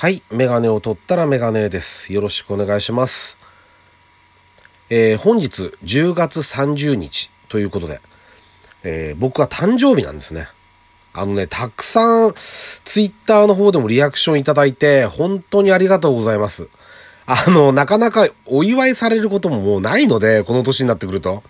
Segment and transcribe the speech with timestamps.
[0.00, 0.22] はい。
[0.30, 2.10] メガネを取ったらメガネです。
[2.14, 3.36] よろしくお願いします。
[4.88, 8.00] えー本日10月30日ということで、
[8.82, 10.48] えー僕は誕生日なんですね。
[11.12, 16.70] あのね、たくさんツイッターの方でもリアクションいただいて、本当にありがとうございます。
[17.26, 21.42] あの、なかなかお祝いされることももうないので、この年になってくると。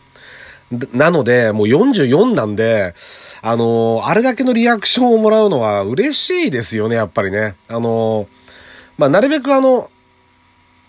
[0.93, 2.95] なので、もう44なんで、
[3.43, 7.55] あのーあれだけのリアクションをもらうのは嬉しいですよね、やっぱりね。
[7.69, 8.40] あのー
[9.01, 9.91] まあ、なるべくあの、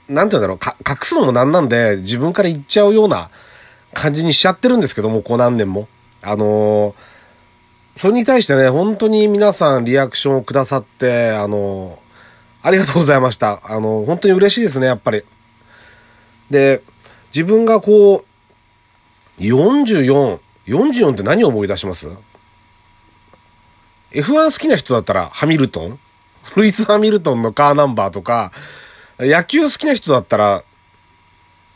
[0.09, 0.57] なんて言うんだろう、
[0.89, 3.31] 隠すのもなんなんで、自分から言っちゃうような
[3.93, 5.87] 感じにしちゃってるんですけども、こう何年も。
[6.21, 6.93] あのー
[7.93, 13.61] それに対してね、本当に皆さんリアクションをくださって、あのーありがとうございました。
[13.63, 15.23] あのー本当に嬉しいですね、やっぱり。
[16.49, 16.81] で、
[17.33, 18.25] 自分がこ
[19.39, 22.09] う、44、44って何を思い出します
[24.11, 25.99] ?F1 好きな人だったらハミルトン？
[26.55, 28.51] ルイス・ハミルトンのカーナンバーとか、
[29.19, 30.63] 野球好きな人だったら、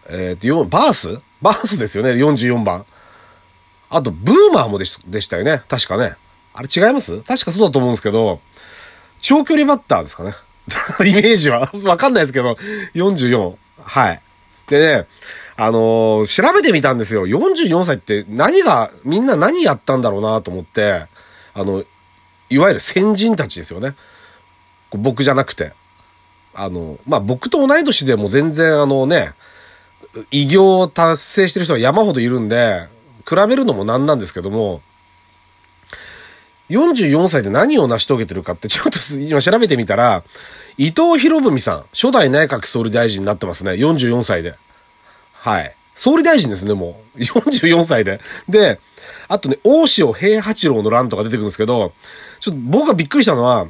[0.09, 1.19] えっ、と、バース？
[1.41, 2.85] バースですよね、44番。
[3.89, 6.15] あと、ブーマーもでしでしたよね、確かね。
[6.53, 7.17] あれ違います？
[7.21, 8.39] 確かそうだと思うんですけど、
[9.21, 10.33] 長距離バッターですかね。
[11.05, 11.71] イメージは。
[11.83, 12.57] わかんないですけど、
[12.95, 13.55] 44。
[13.83, 14.21] はい。
[14.67, 15.07] でね、
[15.57, 17.27] あのー調べてみたんですよ。
[17.27, 21.05] 44歳って何が、みんな何やったんだろうなと思って、
[21.53, 21.83] あの、
[22.49, 23.95] いわゆる先人たちですよね。
[24.91, 25.73] 僕じゃなくて。
[26.53, 29.33] あの、まあ、僕と同い年でも全然あのね、
[30.31, 32.87] 偉業を達成してる人は山ほどいるんで、
[33.27, 34.81] 比べるのもなんなんですけども、
[36.69, 40.23] 44歳で何を成し遂げてるかってちょっと 今調べてみたら、
[40.77, 43.71] 伊藤博文さん、初代内閣総理大臣になってますね。
[43.71, 44.55] 44歳で。
[45.33, 45.75] はい。
[45.93, 47.19] 総理大臣ですね、もう。
[47.21, 48.19] 44歳で。
[48.49, 48.79] で、
[49.27, 51.93] あとね、大塩平八郎の乱とか出てくるんですけど、
[52.39, 53.67] ちょっと僕がびっくりしたのは、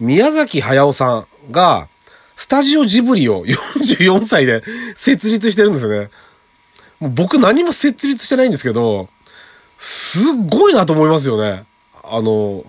[0.00, 1.88] 宮崎駿さんが、
[2.34, 4.62] スタジオジブリを 44歳で
[4.94, 6.10] 設立してるんですよね。
[7.00, 9.08] もう僕何も設立してないんですけど、
[9.78, 11.64] すっごいなと思いますよね。
[12.02, 12.64] あの、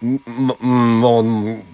[0.00, 1.64] ま、ん、もううん、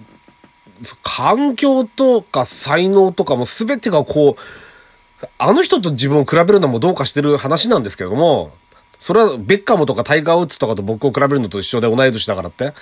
[1.03, 8.51] 環境とか才能とかも全てがこう、あの人と自分を比べるのもどうかしてる話なんですけども、
[8.97, 12.73] それはベッカムとかタイガー・ウッズとかと僕を比べるのと一緒で同い年だからって。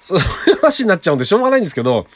[0.00, 0.22] そうい
[0.52, 2.06] う話になっちゃうんでしょうがないんですけど、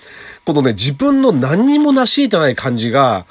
[0.44, 3.26] このね、自分の何にも成し得てない感じが、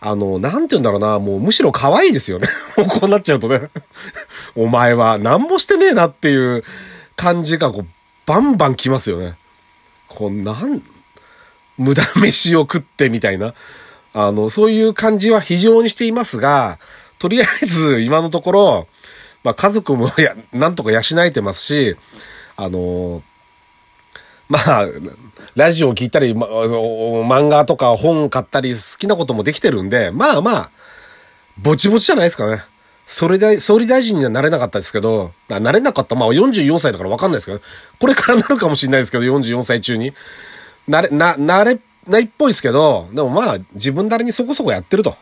[0.00, 2.46] あの、なんて言うんだろうな、もうむしろ可愛いですよね。
[2.76, 3.68] も うこうなっちゃうとね。
[4.54, 6.64] お前は何もしてねえなっていう
[7.16, 7.86] 感じがこう、
[8.26, 9.36] バンバンきますよね。
[10.06, 10.82] こう、なん、
[11.76, 13.54] 無駄飯を食ってみたいな。
[14.12, 16.78] あの、そういう感じは非常にしていますが、
[17.18, 18.88] とりあえず今のところ、
[19.42, 21.96] まあ家族もや、なんとか養えてますし、
[22.56, 23.22] あの、
[24.48, 24.86] まあ、
[25.54, 30.70] ラジオを聞いたり、ま、漫画とか本買ったり好きなこともできてるんで、まあまあ、
[31.58, 32.62] ぼちぼちじゃないですかね。
[33.06, 36.14] それで、総理大臣にはなれなかったですけど、なれなかった。
[36.14, 37.60] まあ44歳だからわかんないですけど、
[37.98, 40.12] これからなるかもしれないですけど、44歳中に。
[40.86, 45.16] なれ、な、なれないっぽいですけど、でもまあ、自分なりにそこそこやってると。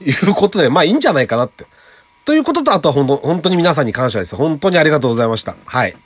[0.00, 1.64] いうことで、まあいいんじゃないかなって。
[2.24, 4.36] ということと、あとは本当、本当に皆さんに感謝です。
[4.36, 5.56] 本当にありがとうございました。
[5.64, 5.96] はい。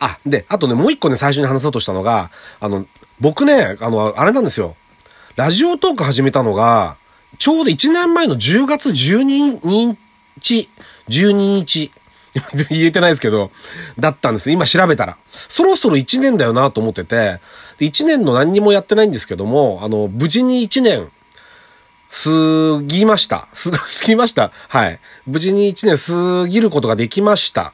[0.00, 2.86] あ、で、あとね、もう一個ね、最初に話そうとしたのが、あの、
[3.20, 4.74] 僕ね、あの、あれなんですよ。
[5.36, 6.96] ラジオトーク始めたのが、
[7.38, 9.98] ちょうど1年前の10月12
[10.36, 10.68] 日、
[11.08, 11.92] 12日、
[12.70, 13.50] 言えてないですけど、
[13.98, 14.50] だったんです。
[14.50, 15.16] 今調べたら。
[15.28, 17.40] そろそろ1年だよなと思ってて、
[17.78, 21.10] 1年の何にもやってないんですけども、あの、無事に1年、
[22.10, 23.48] 過ぎました。
[23.52, 24.50] す、 過ぎました。
[24.68, 24.98] はい。
[25.26, 27.72] 無事に1年過ぎることができました。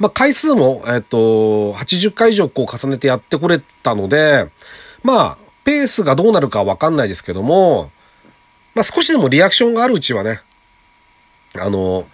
[0.00, 4.50] まあ、回数も、えっと、80回以上こう重ねてやってこれたので、
[5.04, 7.90] まあ、ペースがどうなるかわかんないですけども、
[8.74, 10.40] まあ、少しでもリアクションがあるうちはね、
[11.58, 12.06] あの、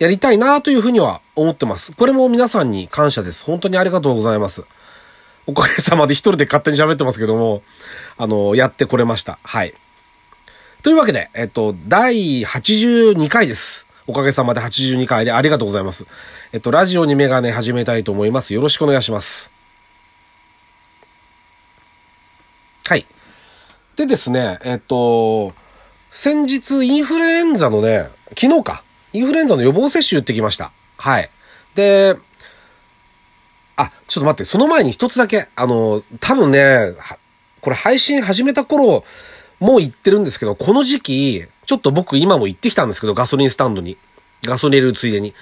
[0.00, 1.92] やりたいなというふうには思ってます。
[1.92, 3.44] これも皆さんに感謝です。
[3.44, 4.64] 本当にありがとうございます。
[5.46, 7.62] おかげさまで一人で勝手に喋ってますけども、
[8.16, 9.38] あの、やってこれました。
[9.44, 9.74] はい。
[10.82, 13.87] というわけで、えっと、第82回です。
[14.08, 16.06] おかげさまで82回でありがとうございます。
[16.52, 18.54] えっと、ラジオにメガネ始めたいと思います。
[18.54, 19.52] よろしくお願いします。
[22.86, 23.04] はい。
[23.96, 25.52] でですね、えっと、
[26.10, 28.82] 先日インフルエンザのね、昨日か。
[29.12, 30.72] インフルエンザの予防接種打ってきました。
[30.96, 31.28] はい。
[31.74, 32.16] で、
[33.76, 36.94] あ、ちょっと待って、その前に一つだけ、あの、多分ね、
[37.60, 39.04] これ配信始めた頃、
[39.60, 43.98] もう言ってるんですけど、この時期、ちょっと僕今も行ってきたんですけど、ガソリンスタンドに。
[44.42, 45.34] ガソリン入れるついでに。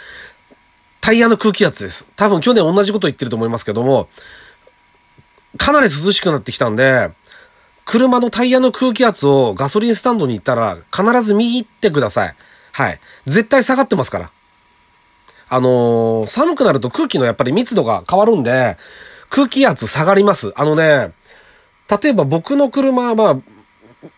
[1.00, 2.04] タイヤの空気圧です。
[2.16, 4.08] 多分去年同じこと言ってると思いますけども、
[5.56, 7.12] かなり涼しくなってきたんで、
[7.84, 12.34] 車のタイヤの空気圧をガソリンスタンドに行ったら必ず見入ってください。
[12.72, 12.98] はい。
[13.26, 14.30] 絶対下がってますから。
[15.48, 18.76] あのー、寒くなると空気のやっぱり密度が変わるんで、
[19.30, 20.52] 空気圧下がります。
[20.56, 21.12] あのね、
[21.88, 23.36] 例えば僕の車はまあ、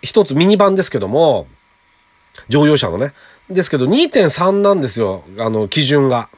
[0.01, 1.47] 一つミニバンですけども、
[2.49, 3.13] 乗用車のね。
[3.51, 5.25] ですけど2.3なんですよ。
[5.39, 6.29] あの、基準が。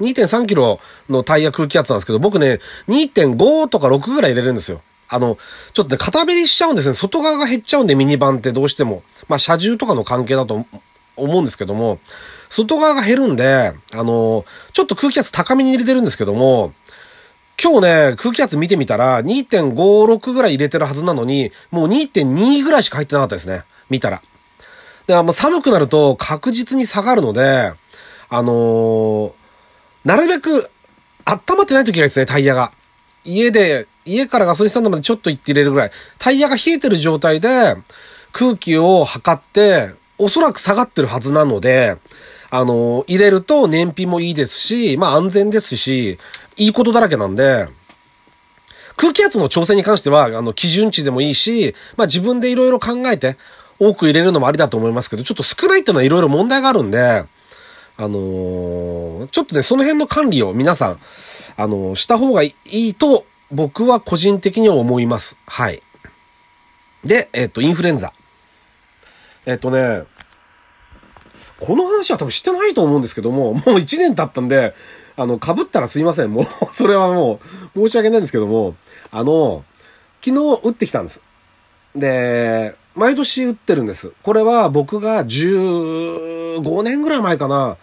[0.00, 2.58] 2.3キロのタイヤ空気圧なんですけど、僕ね、
[2.88, 4.82] 2.5とか6ぐらい入れるんですよ。
[5.08, 5.38] あの、
[5.72, 6.94] ちょっとね、片べりしちゃうんですね。
[6.94, 9.02] 外側が減っちゃうんで、ミニバンってどうしても。
[9.28, 10.66] まあ、車重とかの関係だと
[11.16, 11.98] 思うんですけども、
[12.48, 16.72] 外側が減るんで、あの、ちょっと空気圧高めに入れてるんですけども、
[17.62, 23.64] 今日ね、空気圧見てみたら、2.56ぐらい入れてるはずなのに、もう2.2ぐらいしか入ってなかったですね。
[23.88, 24.22] 見たら。
[25.06, 27.72] で、まあ、寒くなると確実に下がるので、
[28.28, 29.32] あのー、
[30.04, 30.70] なるべく
[31.24, 32.72] 温まってない時がいいですね、タイヤが。
[33.24, 35.90] 家で、家からガソリンスタンドまでちょっと行って入れるぐらい。
[36.18, 37.76] タイヤが冷えてる状態で
[38.32, 41.96] 空気を測って、おそらく下がってるはずなので、
[42.50, 46.18] あの、入れると燃費もいいですし、まあ安全ですし、
[46.56, 47.68] いいことだらけなんで、
[48.96, 53.36] 空気圧の調整に関しては、あの、基準値でもいいし、まあ自分でいろいろ考えて、
[53.82, 57.24] 多く入れるのもありだと思いますけど、ちょっと少ないっていうのはいろいろ問題があるんで、
[57.96, 60.98] あのー、ちょっとね、その辺の管理を皆さん、
[61.56, 65.36] あのー、した方がいいと、僕は個人的には思います。
[65.46, 65.82] はい。
[67.04, 68.12] で、えっ、と、インフルエンザ。
[69.46, 70.04] えっ、とね、
[71.58, 74.74] この話は多分してないと思うんですけども、もう1年経ったんで、
[75.16, 76.32] あの、被ったらすいません。
[76.32, 77.40] もう、 それはも
[77.74, 78.76] う、申し訳ないんですけども、
[79.10, 79.64] あの、
[80.24, 81.20] 昨日打ってきたんです。
[81.94, 84.12] で、毎年打ってるんです。
[84.22, 87.76] これは僕が15年ぐらい前かな、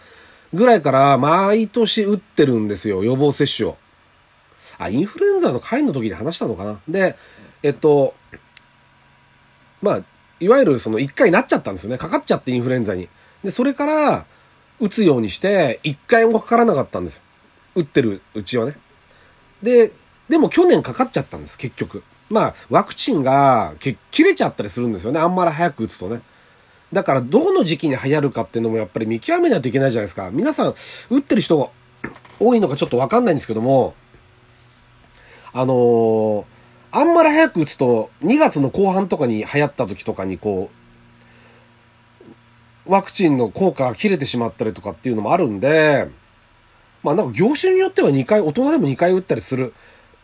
[0.52, 3.04] ぐらいから毎年打ってるんですよ。
[3.04, 3.76] 予防接種を。
[4.78, 6.80] あ、インフルエンザの会の時に話したのかな。
[6.88, 7.16] で、
[7.62, 8.14] えっと、
[9.82, 10.02] まあ、
[10.38, 11.98] いわゆるその1回なっちゃったんですよね。
[11.98, 13.08] かかっちゃってインフルエンザに。
[13.44, 14.26] で、それから、
[14.80, 17.22] 打つようにして、一回もかからなかったんですよ。
[17.74, 18.76] 打ってるうちはね。
[19.62, 19.92] で、
[20.28, 22.02] でも去年かかっちゃったんです、結局。
[22.30, 25.18] まあ、ワクチンが切れちゃったりするんですよね。
[25.18, 26.22] あんまり早く打つとね。
[26.92, 30.30] だから、どの時期に流行るかっていうのもやっぱり見極めないといけないじゃないですか。
[30.32, 30.74] 皆さん、
[31.10, 31.68] 打ってる人が
[32.38, 33.94] 多いのかちょっとわかんないんですけども、
[35.52, 36.44] あのー、
[36.92, 40.70] あんまり早く打つと、2月の後半とかに流行った時とかにこ
[42.86, 46.08] う、ワクチンの効果が切れてしまったりとかっていうのもあるんで、
[47.02, 49.74] まあなんか業種によっては2回、大人でも2回打ったりする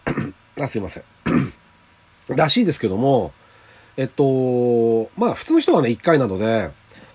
[0.61, 1.05] あ、すいません
[2.29, 3.33] らしいですけども、
[3.97, 6.71] えっと、まあ普通の人はね1回なので、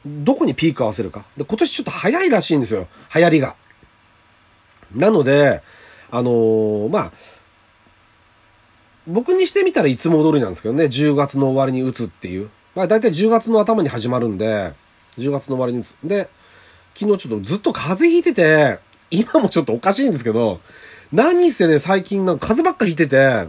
[0.06, 1.26] どこにピーク合わせるか。
[1.38, 2.88] で、今年ちょっと早いらしいんですよ。
[3.14, 3.56] 流行りが。
[4.96, 5.62] なので、
[6.10, 7.12] あのー、まあ、
[9.08, 12.50] 僕にしてみたらいつも通りなんですけどね、10月の終わりに打つっていう。
[12.76, 14.74] まあ大体10月の頭に始まるんで、
[15.18, 15.98] 10月の終わりに打つ。
[16.04, 16.30] で、
[16.96, 18.80] 昨日ちょっとずっと風邪ひいてて、
[19.12, 20.60] 今もちょっとおかしいんですけど、
[21.12, 23.48] 何せね、最近なんか風邪ばっかひいてて、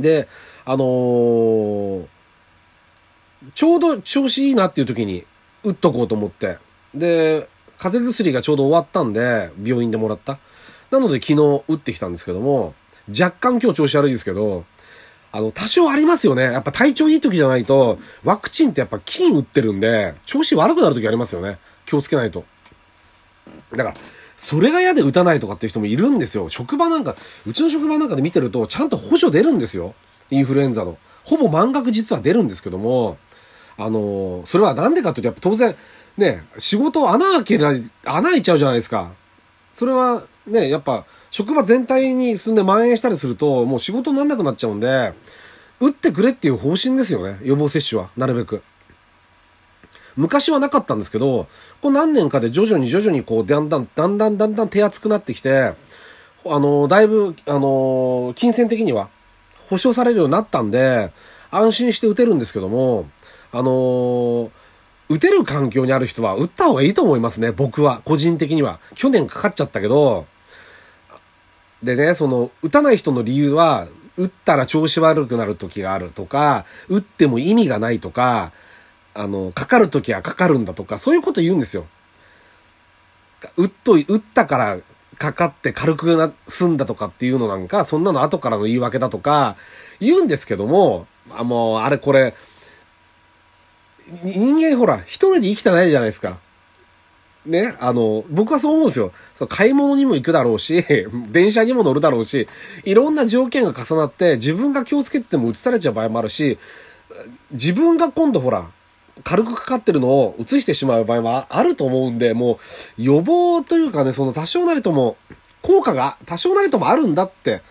[0.00, 0.28] で、
[0.64, 2.06] あのー、
[3.54, 5.24] ちょうど調子いいなっていう時に
[5.64, 6.58] 打っとこうと思って。
[6.94, 7.48] で、
[7.78, 10.38] 風邪薬がちょうど終わったんで、病院でもらった。
[10.90, 12.74] なので昨日打ってきたんですけども、
[13.08, 14.64] 若干今日調子悪いですけど、
[15.32, 16.42] あの、多少ありますよね。
[16.42, 21.58] やっぱ体調いい時じゃないと、ワクチンってやっぱ菌打ってるんで、調子悪くなる時ありますよね。
[21.86, 22.44] 気をつけないと。
[23.72, 23.96] だから、
[24.40, 26.48] それが嫌で打たないとかっていう人もいるんですよ。
[26.48, 27.14] 職場なんか、
[27.46, 29.94] うちの職場なんかで見てると、ちゃんと補助出るんですよ。
[30.30, 30.96] インフルエンザの。
[31.24, 33.18] ほぼ満額実は出るんですけども、
[33.76, 35.76] あの、それはなんでかっていうと、やっぱ当然、
[36.16, 37.74] ね、仕事穴開けら、
[38.06, 39.12] 穴開いちゃうじゃないですか。
[39.74, 45.12] それは、ね、やっぱ、職場全体に住んで蔓延したりすると、もう仕事になんなくなっちゃうんで、
[45.80, 47.38] 打ってくれっていう方針ですよね。
[47.42, 48.08] 予防接種は。
[48.16, 48.62] なるべく。
[50.20, 51.48] 昔はなかったんですけど、
[51.80, 55.72] こう何年かで徐々に徐々にこう、だんだん、だんだんだんだん手厚くなってきて、
[56.46, 59.08] あの、だいぶ、あの、金銭的には
[59.68, 61.12] 保証されるようになったんで、
[61.50, 63.06] 安心して打てるんですけども、
[63.52, 64.52] あの
[65.08, 68.00] 打てる環境にある人は打った方がいいと思いますね、僕は。
[68.04, 68.78] 個人的には。
[68.94, 70.26] 去年かかっちゃったけど、
[71.82, 78.52] でね、その、打たない人の理由は、打ったら調子悪くなる時があるとか、打っても意味がないとか、
[79.14, 81.86] あの、かかる時はかかるんだとか、そういうこと言うんですよ。
[83.56, 84.78] 打っとい、打ったから
[85.20, 89.56] かかって軽くな、済んだとかっていうのなんか、そんなの後からの言い訳だとか、
[90.00, 92.34] 言うんですけども、あ、もう、あれこれ、
[94.24, 96.38] 人間ほら、一人で生きてないじゃないですか。
[97.44, 99.12] ね、あの、僕はそう思うんですよ。
[99.34, 100.84] そ買い物にも行くだろうし、
[101.30, 102.48] 電車にも乗るだろうし、
[102.84, 106.58] いろんな条件が重なって自分が気をつけてても移されちゃう場合もあるし、
[107.52, 108.70] 自分が今度ほら、
[109.24, 112.58] 軽くかかってるのを移してしまう場合もあると思うんで、も
[112.98, 115.16] う予防というかね、その多少なりとも
[115.62, 117.62] 効果が多少なりともあるんだって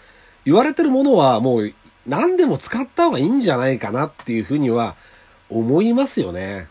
[0.45, 1.73] 言われてるものはもう
[2.07, 4.95] 何でも使った方がいいんじゃないかなっていうふうには
[5.49, 6.67] 思いますよね。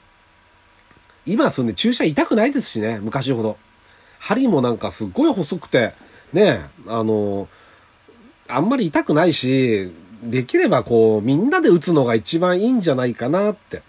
[1.26, 3.56] 今そんで注射痛くないですしね、昔ほど。
[4.18, 5.92] 針もなんかすっごい細くて、
[6.32, 7.48] ね、あの、
[8.48, 9.92] あんまり痛くないし、
[10.22, 13.82] できればこう、みんなで打つのが一番いいんじゃないかなって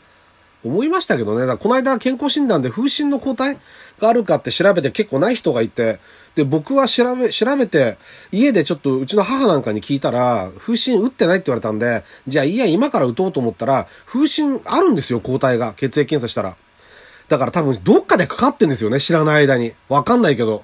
[0.64, 1.42] 思いましたけどね。
[1.42, 3.58] だからこの間健康診断で風疹の抗体
[4.00, 6.00] があるかって調べて結構ない人がいて、
[6.36, 7.98] で、僕は調べ、調べて、
[8.32, 15.74] 家でちょっとうちの母なんかに聞いたら、風疹打ってないって言われたんで、じゃあいいや、今から打とうと思ったら、風疹あるんですよ、抗体が。
[15.74, 16.56] 血液検査したら。
[17.28, 19.74] だから多分どっかでかかってんですよね、知らない間に。
[19.88, 20.64] わかんないけど。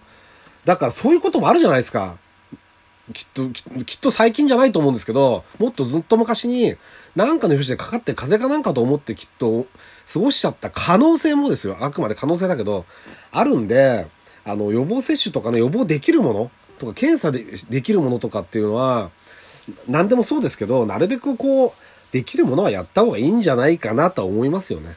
[0.66, 2.18] だからそういうこともあるじゃないですか。
[3.14, 3.50] きっと、
[3.84, 6.76] きっと最近じゃないと思うんですけど、もっとずっと昔に、
[7.16, 9.68] なんかの拍子でかかって風邪かなんかと思ってきっと
[10.12, 11.78] 過ごしちゃった可能性もですよ。
[11.82, 12.86] あくまで可能性だけど、
[13.32, 14.08] あるんで、
[14.44, 19.12] あの、予防接種とかね、予防できるものとか、検査でできるものとかっていうのは、
[19.88, 21.72] 何でもそうですけど、なるべくこう、
[22.12, 24.96] できるものはやった方がいいんじゃないかなと思いますよね。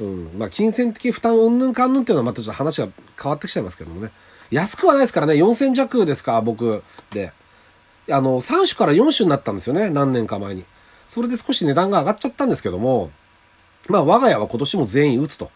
[0.00, 0.30] うん。
[0.38, 2.88] まあ、金銭的負担うんぬんかんぬんっていうのはまたちょっと話が
[3.20, 4.10] 変わってきちゃいますけどもね。
[4.52, 6.84] 安くはないですからね、4000弱ですか、僕。
[7.10, 7.32] で。
[8.10, 10.64] あの、3種から4種になったんですよね、何年か前に。
[11.08, 13.10] それで少し値段が上がっちゃったんですけども、
[13.88, 15.50] まあ、我が家は今年も全員打つと。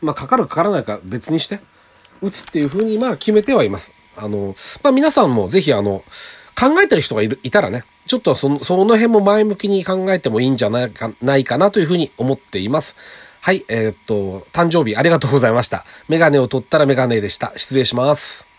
[0.00, 1.60] まあ、かかるかからないか別にして、
[2.22, 3.92] 打つっていうふうに、まあ、決めてはいます。
[4.16, 6.04] あの、まあ、皆さんもぜひ、あの、
[6.58, 12.96] 考えてる人がいる、いたらね、ちょっとその、その辺も前向きに考えてもいいんじゃないか、ないかなというふうに思っています。
[13.46, 15.84] はい、えー、っと、誕生日ありがとうございました。
[16.08, 17.52] メガネを取ったらメガネでした。
[17.54, 18.55] 失礼します。